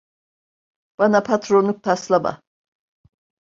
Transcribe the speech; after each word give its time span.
Bana 1.01 1.21
patronluk 1.29 1.83
taslama. 1.89 2.35